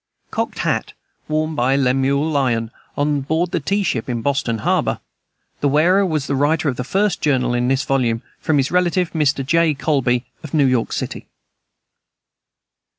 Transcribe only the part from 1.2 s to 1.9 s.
worn by